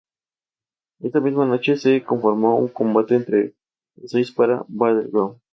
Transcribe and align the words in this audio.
Esa 1.01 1.19
misma 1.21 1.45
noche, 1.45 1.75
se 1.77 2.03
confirmó 2.03 2.57
un 2.57 2.69
combate 2.69 3.13
entre 3.13 3.53
los 3.97 4.09
seis 4.09 4.31
para 4.31 4.65
Battleground. 4.67 5.37